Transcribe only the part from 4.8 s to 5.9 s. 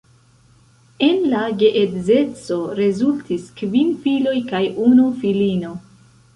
unu filino.